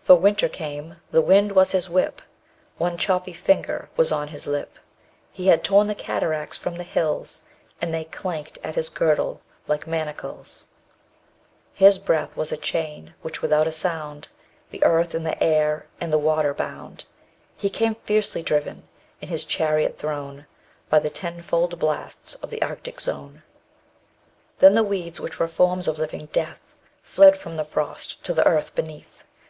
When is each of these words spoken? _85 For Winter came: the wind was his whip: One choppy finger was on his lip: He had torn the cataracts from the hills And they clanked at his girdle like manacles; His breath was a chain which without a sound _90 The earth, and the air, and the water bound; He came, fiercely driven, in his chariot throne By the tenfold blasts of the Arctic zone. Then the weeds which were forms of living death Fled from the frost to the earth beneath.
_85 0.00 0.06
For 0.06 0.14
Winter 0.14 0.48
came: 0.48 0.96
the 1.10 1.20
wind 1.20 1.52
was 1.52 1.72
his 1.72 1.90
whip: 1.90 2.22
One 2.78 2.96
choppy 2.96 3.34
finger 3.34 3.90
was 3.94 4.10
on 4.10 4.28
his 4.28 4.46
lip: 4.46 4.78
He 5.32 5.48
had 5.48 5.62
torn 5.62 5.86
the 5.86 5.94
cataracts 5.94 6.56
from 6.56 6.76
the 6.78 6.82
hills 6.82 7.44
And 7.78 7.92
they 7.92 8.04
clanked 8.04 8.58
at 8.64 8.74
his 8.76 8.88
girdle 8.88 9.42
like 9.68 9.86
manacles; 9.86 10.64
His 11.74 11.98
breath 11.98 12.34
was 12.38 12.50
a 12.50 12.56
chain 12.56 13.12
which 13.20 13.42
without 13.42 13.66
a 13.66 13.70
sound 13.70 14.28
_90 14.68 14.70
The 14.70 14.84
earth, 14.84 15.14
and 15.14 15.26
the 15.26 15.44
air, 15.44 15.84
and 16.00 16.10
the 16.10 16.16
water 16.16 16.54
bound; 16.54 17.04
He 17.54 17.68
came, 17.68 17.96
fiercely 17.96 18.42
driven, 18.42 18.88
in 19.20 19.28
his 19.28 19.44
chariot 19.44 19.98
throne 19.98 20.46
By 20.88 21.00
the 21.00 21.10
tenfold 21.10 21.78
blasts 21.78 22.34
of 22.36 22.48
the 22.48 22.62
Arctic 22.62 22.98
zone. 22.98 23.42
Then 24.60 24.74
the 24.74 24.82
weeds 24.82 25.20
which 25.20 25.38
were 25.38 25.48
forms 25.48 25.86
of 25.86 25.98
living 25.98 26.30
death 26.32 26.74
Fled 27.02 27.36
from 27.36 27.58
the 27.58 27.64
frost 27.66 28.24
to 28.24 28.32
the 28.32 28.46
earth 28.46 28.74
beneath. 28.74 29.22